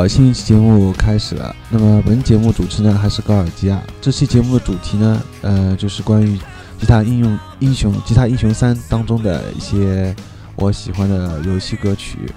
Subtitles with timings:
[0.00, 1.54] 好，新一期节目开始了。
[1.68, 3.82] 那么本节目主持呢还是高尔基啊。
[4.00, 6.38] 这期节目的主题呢，呃，就是关于
[6.78, 10.16] 吉他应用英雄吉他英雄三当中的一些
[10.56, 12.32] 我喜欢的游戏歌曲。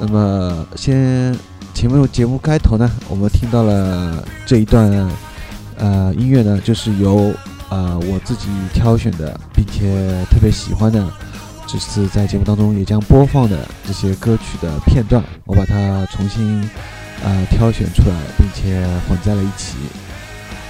[0.00, 1.36] 那么先
[1.74, 4.90] 前面节目开头呢，我们听到了这一段
[5.76, 7.30] 呃音乐呢，就是由
[7.68, 11.06] 呃我自己挑选的，并且特别喜欢的。
[11.66, 16.62] 这次在节目当中也将播放的这些歌曲的片段，我把它重新
[17.24, 19.74] 呃挑选出来，并且混在了一起。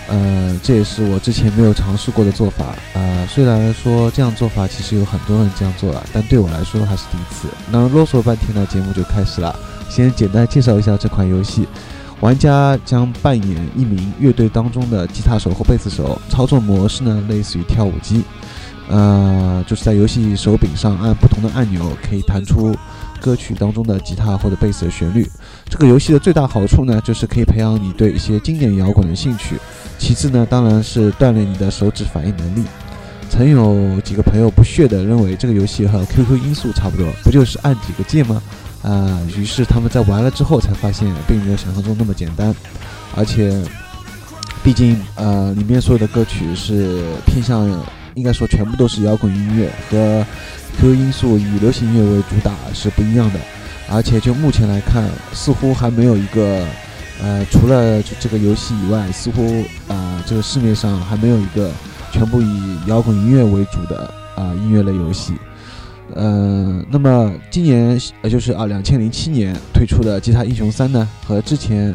[0.08, 2.75] 呃，这也是我之前没有尝试过的做法。
[2.94, 7.48] 呃，虽然说这样做法其实有很多人这样做了，但对我来说还是第一次。
[7.70, 9.54] 那啰嗦了半天呢，节目就开始了。
[9.90, 11.66] 先简单介绍一下这款游戏。
[12.20, 18.25] 玩家将扮演一名乐队当中的吉他手或贝斯手，操作模式呢类似于跳舞机。
[18.88, 22.76] 呃，就是在游戏手柄上按不同的按钮，可以弹出
[23.20, 25.28] 歌曲当中的吉他或者贝斯的旋律。
[25.68, 29.56] 这个游戏的最大好处呢，就是可以培养你对一些经典摇滚的兴趣。
[29.98, 32.62] 其次呢，当然是锻炼你的手指反应能力。
[33.28, 38.40] 曾有几个朋友不屑地认为这个游戏和 QQ 音速差不多，不就是按几个键吗？
[38.82, 42.54] 啊、于是他们在玩了之后才发现，并没有想象中那么简单，
[43.16, 43.60] 而且，
[44.62, 47.68] 毕竟呃，里面所有的歌曲是偏向，
[48.16, 50.26] 应该说全部都是摇滚音乐，和
[50.78, 53.38] QQ 音速以流行音乐为主打是不一样的。
[53.88, 56.66] 而且就目前来看，似乎还没有一个，
[57.22, 61.70] 呃，除了这个游戏以外，似乎啊、这个市面上还没有一个
[62.10, 65.34] 全部以摇滚音乐为主的啊、音乐类游戏。
[66.14, 71.94] 呃，那么今年呃就是啊，两千零七年推出的《吉他英雄三》呢，和之前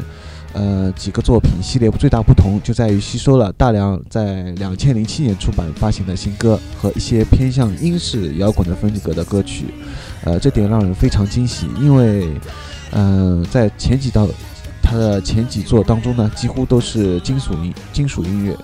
[0.52, 9.66] 呃几个作品系列最大不同就在于吸收了大量在两千零七年出版发行的新歌和一些偏向英式摇滚的风格的歌曲，
[10.24, 12.28] 呃，这点让人非常惊喜，因为，
[12.90, 14.28] 嗯，在前几道
[14.82, 18.56] 他的前几作当中呢，几乎都是金属音金属音乐，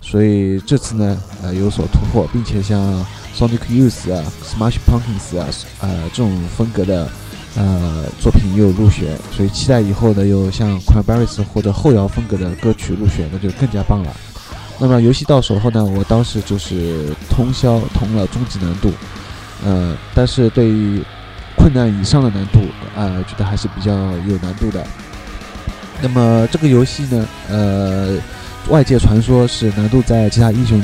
[0.00, 2.80] 所以这次呢，呃，有所突破，并且像
[3.36, 5.46] Sonic Youth 啊、Smash Pumpkins 啊，
[5.80, 7.08] 呃，这种风格的。
[7.56, 14.10] 呃，作品也有入选，所以期待以后呢，有像 Cranberries 或者后摇风格的歌曲入选，那就更加棒了。
[14.80, 18.92] 那么游戏到手后呢，我当时就是通宵通了终极难度，
[19.64, 21.00] 呃，但是对于
[21.56, 22.58] 困难以上的难度，
[22.96, 24.84] 呃，觉得还是比较有难度的。
[26.02, 28.16] 那么这个游戏呢，呃，
[28.68, 30.82] 外界传说是难度在《吉他英雄一》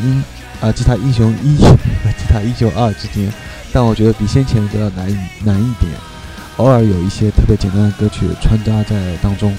[0.64, 1.66] 啊，《吉他英雄一》和
[2.16, 3.32] 《吉他英雄二》之间，
[3.72, 5.08] 但我觉得比先前的都要难
[5.42, 5.90] 难一点。
[6.56, 9.54] 偶尔有一些特别简单的歌曲穿插在当中，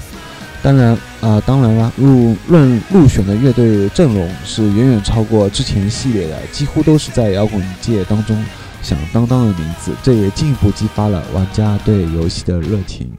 [0.62, 8.36] 当然啊，当然啦，入论入选的乐队阵容是远远超过之前系列的，几乎都是在摇滚界当中
[8.82, 13.10] 响当当的名字，这也进一步激发了玩家对游戏的热情。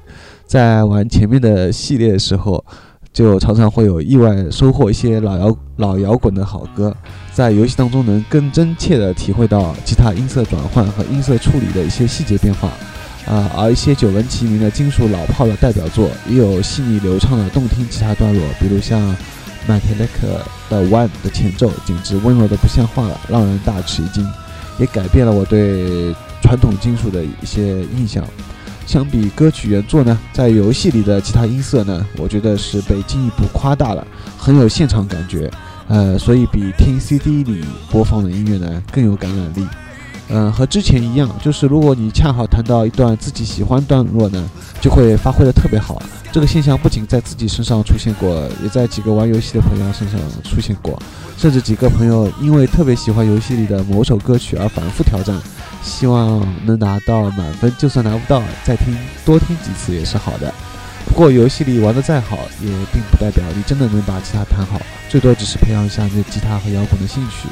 [0.45, 2.63] 在玩前面的系列的时候，
[3.11, 6.95] 就常常会有意外收获一些老摇老摇滚的好歌，
[7.33, 12.69] 在游戏当中能更真切地体会到吉他音色转换和音色处理的一些细节变化。
[13.25, 18.99] 啊，而一些久闻其名的金属老炮的代表作，也有细腻流畅的动听吉他段落，比如像
[19.65, 20.27] m a t e l i c
[20.69, 24.27] 的 One 的前奏，简直温柔的不像话了，让人大吃一惊，
[24.77, 28.25] 也改变了我对传统金属的一些印象。
[28.85, 34.05] 相比歌曲原作呢，在游戏里的吉他音色呢，我觉得是被进一步夸大了，
[34.37, 35.49] 很有现场感觉，
[35.87, 39.65] 呃，所以比听 CD 里播放的音乐呢更有感染力。
[40.35, 44.49] 嗯，和之前一样，就是如果你恰好弹到一段自己喜欢段落呢，
[44.81, 46.01] 就会发挥的特别好。
[46.31, 50.99] 这个现象不仅在自己身上出现过，也在几个玩游戏的朋友身上出现过，
[51.37, 55.39] 甚至几个朋友因为特别喜欢游戏里的某首歌曲而反复挑战，
[55.83, 57.71] 希望能拿到满分。
[57.77, 60.51] 就算拿不到，再听多听几次也是好的。
[61.05, 67.47] 不过游戏里玩的再好，也并不代表你真的能把吉他弹好，最多只是培养一下你对吉他和摇滚的兴趣。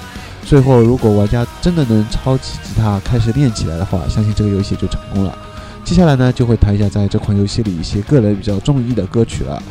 [0.46, 5.38] 最后，如果玩家真的能抄起吉他开始练起来的话，相信这个游戏就成功了。
[5.84, 9.62] 接下来呢，就会谈一下在这款游戏里一些个人比较中意的歌曲了。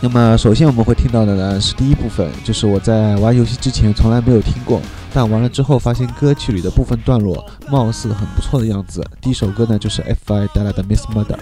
[0.00, 4.80] 那么，首先我们会听到的呢是第一部分，就是我在玩游戏之前从来没有听过，
[5.12, 9.04] 但玩了之后发现歌曲里的部分段落貌似很不错的样子。
[9.20, 10.46] 第一首歌呢就是 F.I.
[10.54, 11.36] 带来的《Miss Mother》。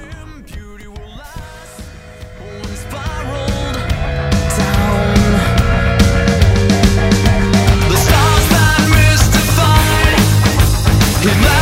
[11.24, 11.53] We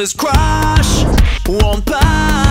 [0.00, 1.04] Elvis crash,
[1.46, 2.49] one pass.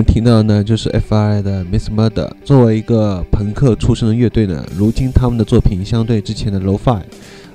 [0.00, 2.30] 们听到的呢，就是 F.I 的 Miss Murder。
[2.42, 7.02] 作为一个朋克出身的乐队呢，如今他们的作品相对之前的 Lo-Fi，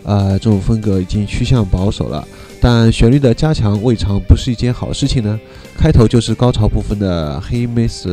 [0.03, 2.23] 呃，这种风格已经趋向保守了。
[2.61, 5.39] 但旋律的加强未尝不是一件好事情呢。
[5.75, 8.05] 开头就是高潮部分的 He Miss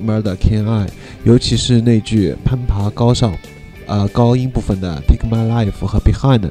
[0.00, 0.86] Murder Can I，
[1.24, 3.36] 尤其是那句攀爬高上，
[3.86, 6.48] 呃，高音部分的 Take My Life 和 Behind，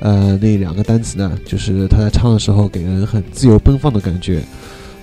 [0.00, 4.40] 呃，那两个单词呢，就是他在唱的时候给人很自由奔放的感觉。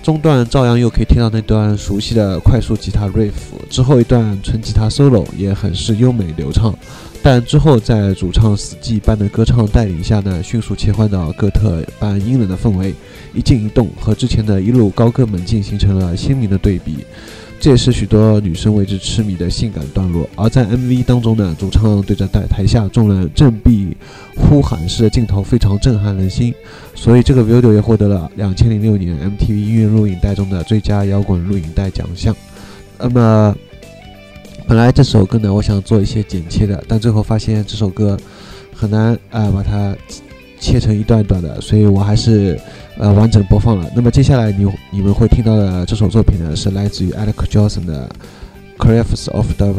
[0.06, 3.32] 中段照样又可以听到那段熟悉的快速吉他 riff，
[3.68, 6.72] 之后一段纯吉他 solo 也很是优美流畅，
[7.24, 12.94] 但之后在主唱死寂般的歌唱带领下呢，迅速切换到哥特般阴冷的氛围，
[13.34, 16.98] 一静一动，和之前的一路高歌猛进形成了鲜明的对比。
[17.58, 20.28] 这也是许多女生为之痴迷的性感段落。
[20.36, 23.96] 而在 MV 当中呢，主唱对着台台下众人振臂
[24.36, 26.54] 呼喊式的镜头非常震撼人心，
[26.94, 32.36] 所以这个 video 也获得了2006年 MTV 音乐录影带中的最佳摇滚录影带奖项。
[32.98, 33.56] 那么，
[34.68, 38.18] 本来这首歌呢，我想做一些剪切的，但最后发现这首歌
[38.72, 39.96] 很难啊把它
[40.58, 42.58] 切成一段一段的，所以我还是。
[42.98, 43.86] 呃，完整播放了。
[43.94, 48.08] 那么接下来你你们会听到的这首作品呢，是来自于 Alex Johnson 的
[48.82, 49.74] 《Crafts of Dover》。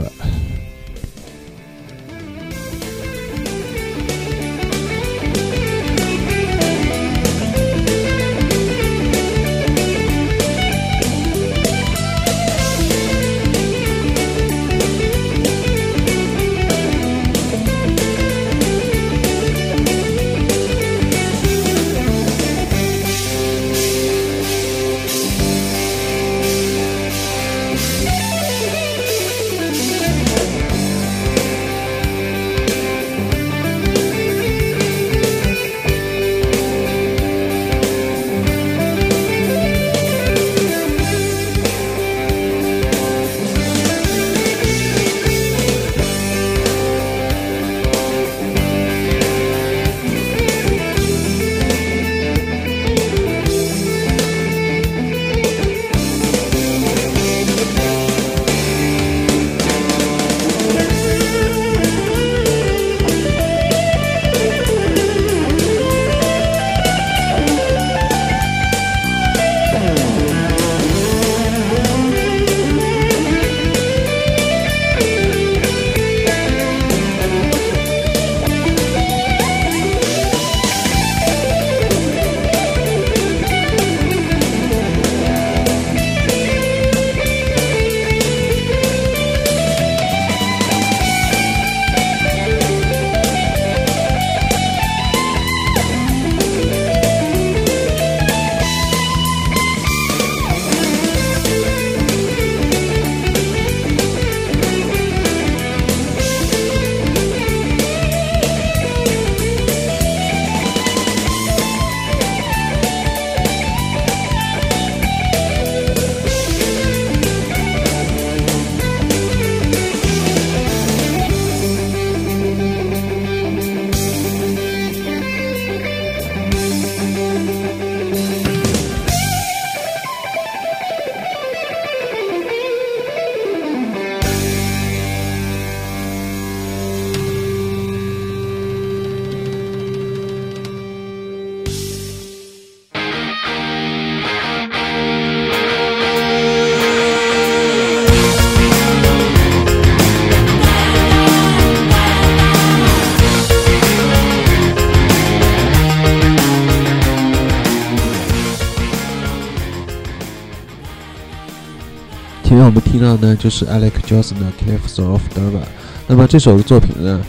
[162.98, 165.62] 听到呢，就是 Alex Johnson 的《Cliffs of Dover》。
[166.08, 167.22] 那么这首作品呢，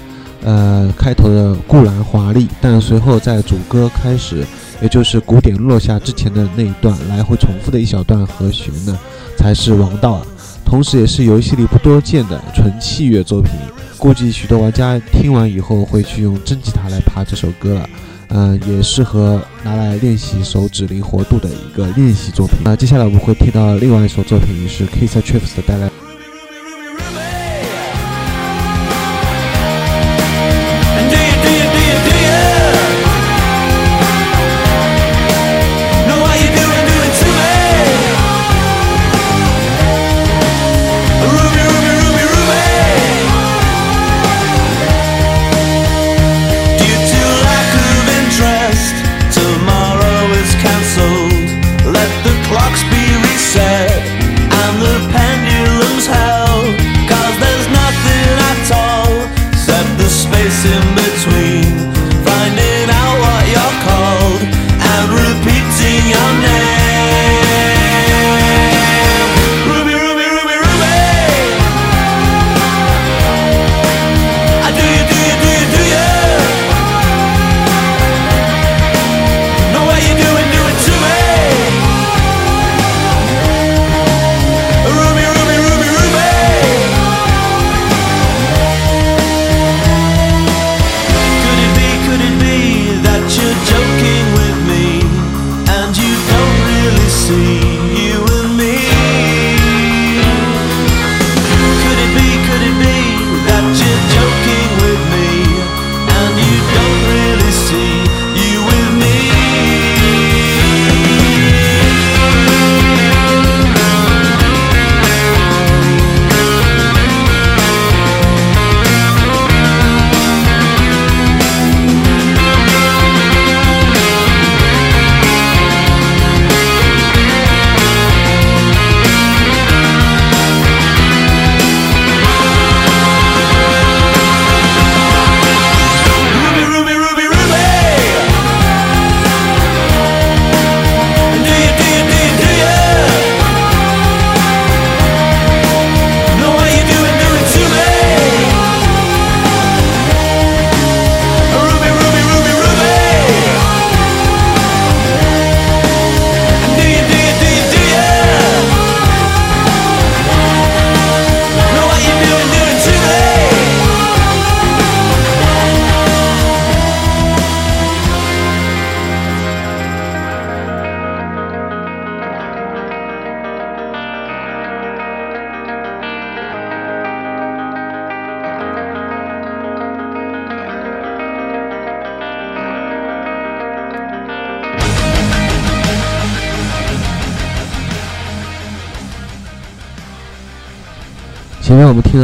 [0.42, 4.46] 呃，开头的固然华丽，但随后在主歌开始，
[4.81, 8.98] 也就是鼓点落下之前的那一段来回重复的一小段和弦呢，
[9.37, 10.26] 才是王道啊！
[10.64, 13.52] 同时，也是游戏里不多见的纯器乐作品。
[13.98, 17.90] 估计许多玩家听完以后会去用真吉他来爬这首歌了。
[18.29, 22.59] 嗯，也适合拿来练习手指灵活度的一个练习作品。
[22.64, 25.88] 那接下来我们会听到另外一首作品，是 k i s s Trips 带来。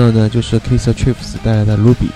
[0.05, 2.11] 面我们听到的就是 Kiss Trips 带来的 Ruby，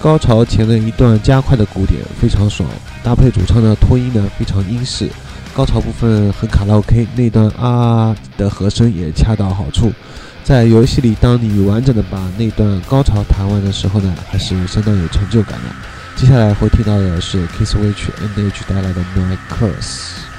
[0.00, 2.68] 高潮前的一段加快的鼓点非常爽，
[3.02, 5.08] 搭配主唱的拖音呢非常英式，
[5.54, 9.92] 高潮部分很卡拉 OK，那段啊的和声也恰到好处。
[10.44, 15.68] 在游戏里，当你完整的把那段高潮弹完的时候呢，还是相当有成就感的。
[16.16, 20.31] 接下来会听到的是 Kiss Witch NH 带来的 My Curse。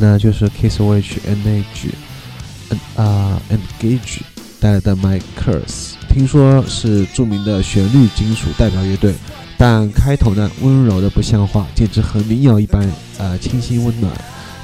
[0.00, 1.90] 那就是 Kiss Witch N.H.
[2.70, 4.20] 嗯啊 Engage
[4.58, 9.14] 带来的 My Curse，听说是著名的旋律金属代表乐队，
[9.58, 14.10] 但开头呢温柔的不像话，简直和民谣一般，呃清新温暖。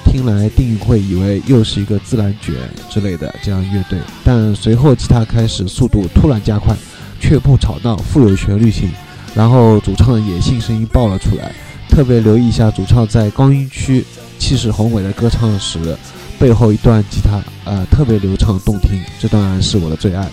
[0.06, 2.54] 听来定会以为又是一个自然卷
[2.88, 6.74] 之类的这样乐队，但随后吉他开始速度突然加快，
[7.20, 8.88] 却不吵闹，富有旋律性，
[9.34, 11.52] 然后主唱的野性声音爆了出来。
[11.88, 14.04] 特别留意一下主唱在高音区
[14.38, 15.96] 气势宏伟的歌唱时，
[16.38, 20.28] 背后一段吉他，呃，特别流畅动听，这当然是我的最爱。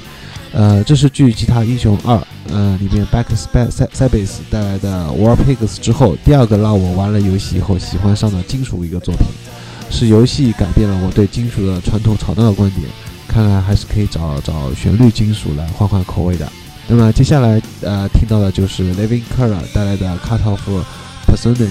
[0.52, 2.16] 呃，这是继《吉他英雄二》
[2.50, 9.26] 呃里面 Back Sabbath 带来的 War Pigs 之后，第二个让我玩了游戏以后喜欢上的金属一个作品，
[9.90, 12.86] 是游戏改变了我对金属的传统吵闹的观点。
[13.28, 16.48] 看来还是可以找找旋律金属来换换口味的。
[16.88, 20.60] 那么接下来呃听到的就是 Living Color 带来的 Cut Off
[21.26, 21.68] Persona。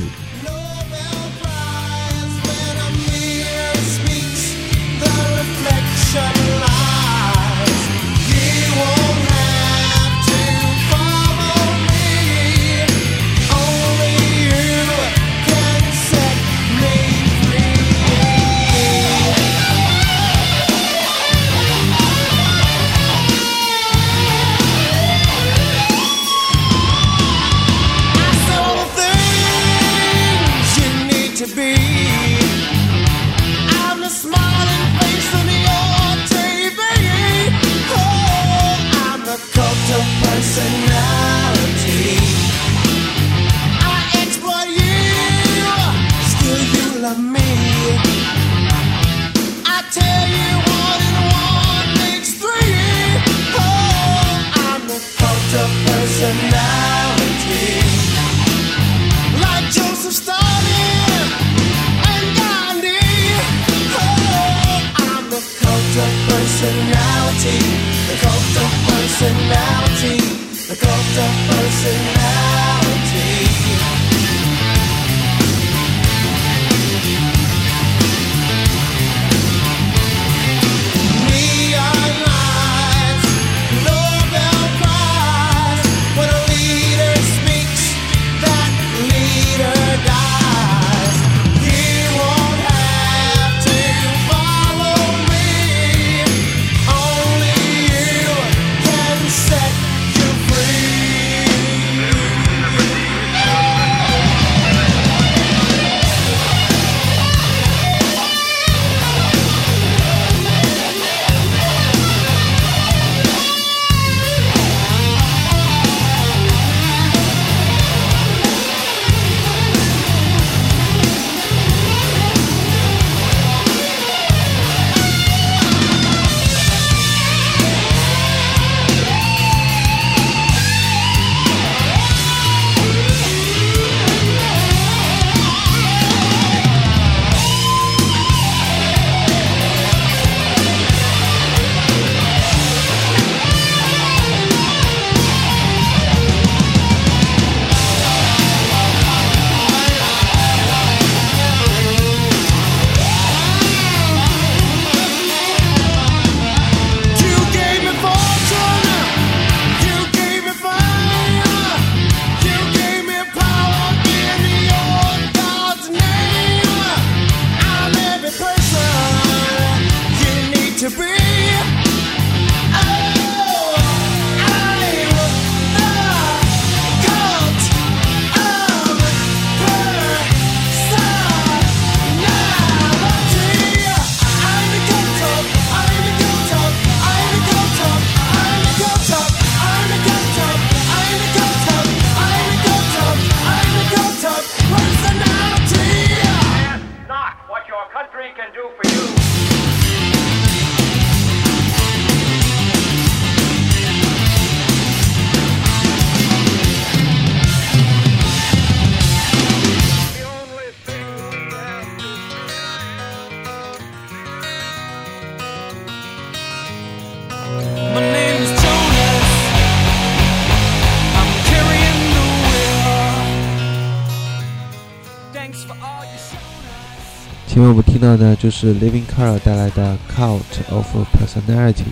[227.62, 231.84] 前面我们听到的就是 Living Color 带来的 Cult of Personality，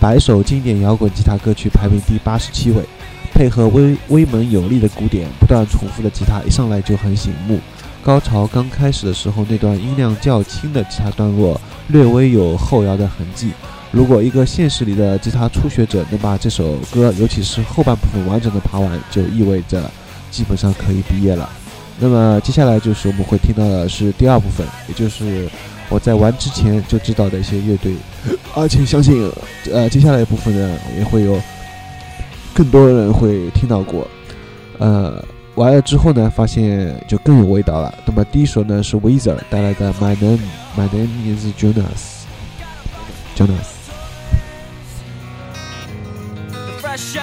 [0.00, 2.82] 百首经典摇滚吉他歌曲排名第八十七位，
[3.30, 7.60] 配合威威猛有力的鼓点，不断重复的吉他一上来就很醒目。
[8.02, 13.50] 高潮刚开始的时候，那段音量较轻的吉他段落略微有后摇的痕迹。
[13.90, 19.90] 如果一个现实里的吉他初学者能把这首歌，尤其是后半部分完整的爬完，就意味着
[20.30, 21.46] 基本上可以毕业了。
[21.98, 25.48] 那么接下来就是我们会听到的是第二部分，也就是
[25.88, 27.94] 我在玩之前就知道的一些乐队，
[28.54, 29.30] 而且相信，
[29.72, 31.40] 呃，接下来一部分呢也会有
[32.52, 34.06] 更多人会听到过，
[34.78, 37.94] 呃，玩了之后呢，发现就更有味道了。
[38.04, 40.40] 那么第一首呢是 Weezer 带来的 My Name
[40.76, 41.96] My Name Is Jonas，Jonas。
[46.80, 47.16] fresh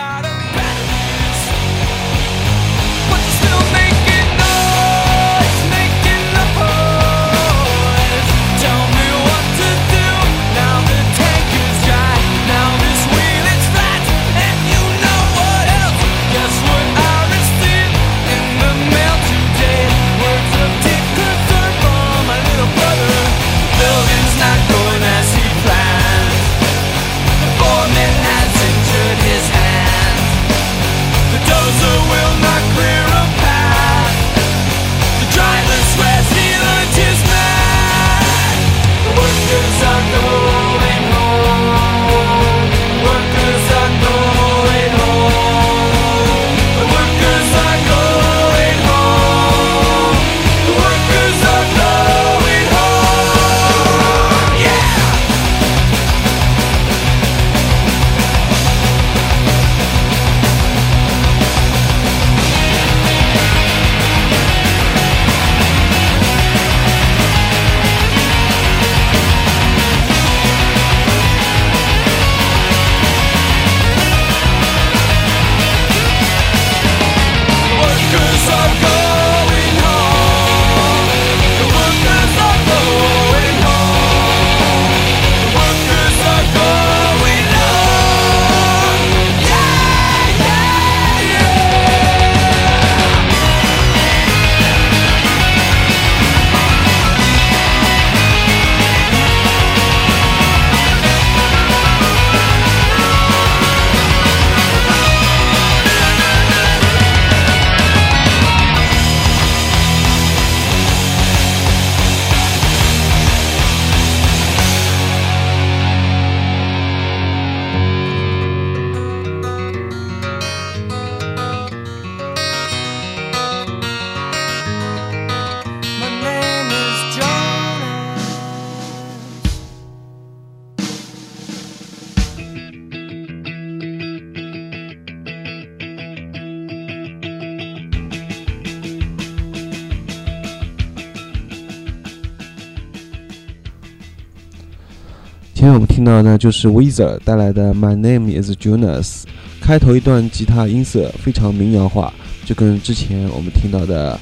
[146.23, 149.23] 呢，就是 Weezer 带来的 My Name Is Jonas，
[149.61, 152.13] 开头一段吉他音色非常民谣化，
[152.45, 154.19] 就跟之前我们听到的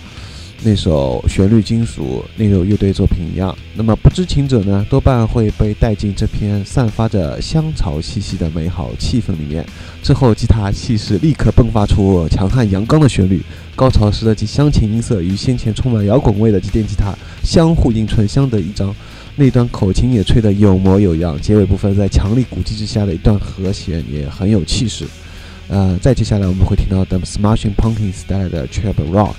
[0.64, 3.56] 那首旋律金属那首乐队作品一样。
[3.74, 9.66] 那么不知情者呢，多半会被带进这片散发着香草气息的美好气氛里面。
[10.04, 13.42] 之后，吉他气势立刻迸发出强悍阳刚的旋律，
[13.76, 18.94] 高潮时的其乡情音色与先前充满摇滚味的机电吉他相互映衬，相得益彰。
[19.36, 25.06] 那段口琴也吹得有模有样，结尾部分在强力鼓击之下的一段和弦也很有气势。
[25.68, 29.36] 呃，再接下来我们会听到 The Smashing Pumpkins 带来的 Trap Rock。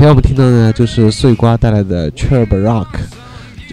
[0.00, 2.86] 前面我们听到呢，就是碎瓜带来的 Cherub Rock，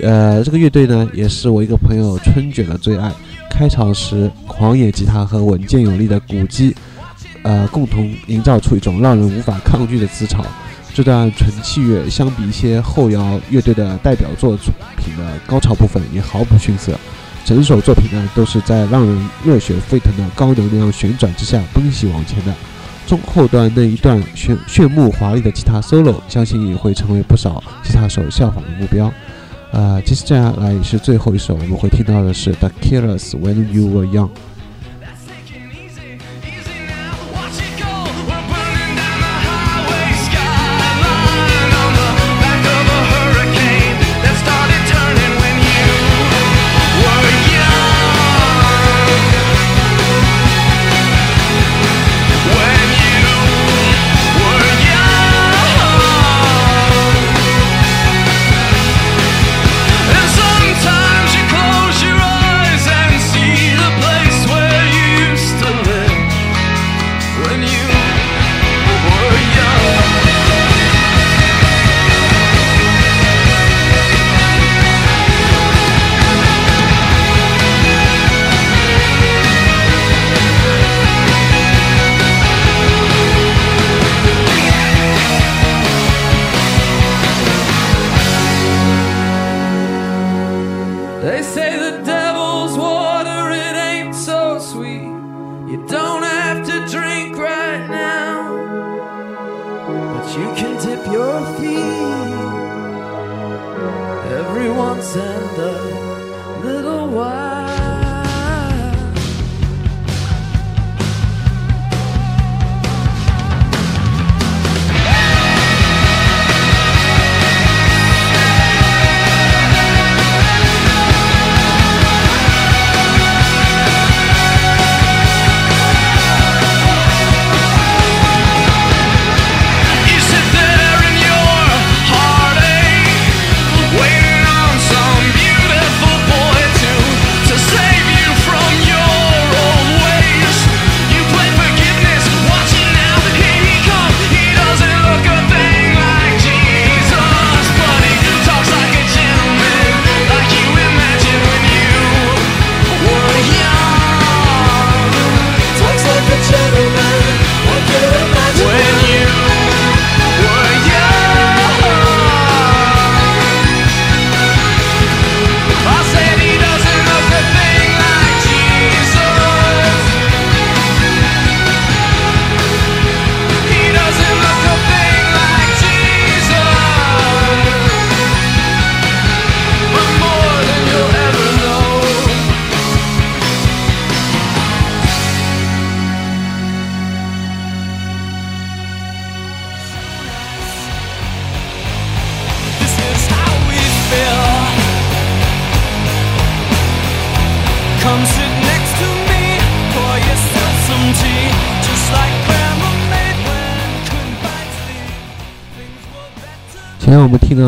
[0.04, 3.10] 呃，这个乐队呢，也是我一个朋友春卷的最爱。
[3.50, 6.76] 开场时，狂野吉他和稳健有力的鼓机，
[7.44, 10.46] 呃，共同营造出一种让人无法抗拒的磁场。
[10.94, 14.58] 这段纯器乐相比一些后摇乐队的代表作
[14.98, 16.92] 品的高潮部分也毫不逊色。
[17.46, 22.54] 整首作品呢，都是在让人热血沸腾的高能量旋转之下奔袭往前的。
[23.08, 29.12] 中后段那一段炫炫目华丽的吉他 solo，相信也会成为不少吉他手效仿的目标。
[29.72, 34.30] 呃，接下来也是最后一首，我们会听到的是 The Killers When You Were Young。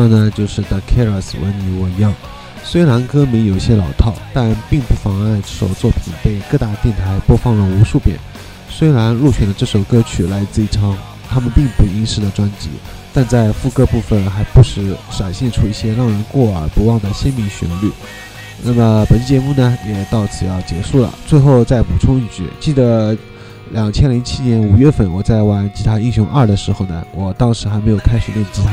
[0.00, 2.14] 前面我们听到呢，就是 The Killers When You Were Young。
[2.62, 8.16] 虽然歌名有些老套，但并不妨碍这首作品被各大电台播放了无数遍。
[8.68, 10.96] 虽然入选的这首歌曲来自一张
[11.28, 12.70] 他们并不英式的专辑，
[13.12, 17.90] 但在副歌部分还不时闪现出一些让人过耳不忘的鲜明旋律。
[18.62, 21.12] 那么本期节目呢，也到此要结束了。
[21.26, 23.16] 最后再补充一句，记得
[23.72, 28.72] 两千零七年五月份我在玩《吉他英雄二》的时候呢，我当时还没有开始练吉他，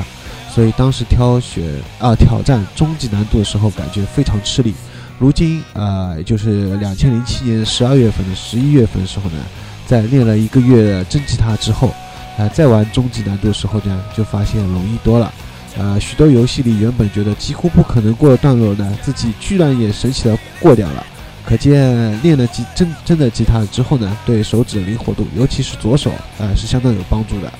[0.57, 1.63] 所以当时挑选
[1.99, 4.73] 啊挑战终极难度的时候，感觉非常吃力。
[5.19, 9.37] 如今啊，就是两千零七年十二月份的十一月份的时候呢，
[9.85, 11.93] 在练了一个月的真吉他之后，
[12.39, 15.31] 啊，再玩终极难度的时候呢，就发现容易多了。
[15.77, 21.05] 呃，许多游戏里原本觉得几乎不可能过的段落呢，自己居然也神奇的过掉了。
[21.45, 27.53] 可见练了吉真真的吉他之后呢，对手指的灵活度，尤其是左手，呃，是相当有帮助的。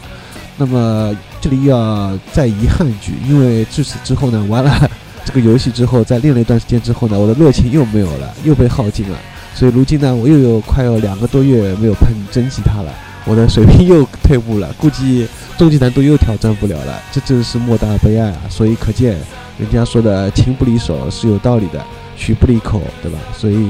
[0.60, 4.90] 那么这里要再遗憾一句，因为至此之后呢，玩了
[5.24, 9.18] 这个游戏之后，在练了一段时间之后呢，我的热情又没有了，又被耗尽了。
[9.54, 12.94] 所以如今呢，我又有快要两个多月没有碰真吉他了，
[13.26, 15.28] 我的水平又退步了，估计
[15.58, 18.38] 终极难度又挑战不了了，这真是莫大的悲哀啊！
[18.50, 19.18] 所以可见，
[19.58, 21.84] 人家说的情不离手是有道理的，
[22.16, 23.18] 曲不离口，对吧？
[23.36, 23.68] 所以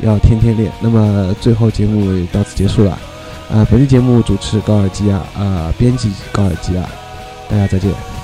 [0.00, 0.70] 要天天练。
[0.80, 2.98] 那么最后节目到此结束了。
[3.50, 6.86] 啊、本期节目主持高尔基亚，啊、编辑高尔基亚，
[7.48, 8.17] 大家再见。